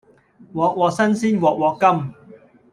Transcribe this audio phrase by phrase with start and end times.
[0.55, 2.11] 鑊鑊新鮮鑊鑊甘